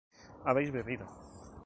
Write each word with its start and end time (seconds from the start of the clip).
habéis 0.45 0.71
bebido 0.71 1.05